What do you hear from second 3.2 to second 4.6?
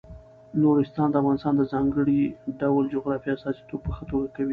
استازیتوب په ښه توګه کوي.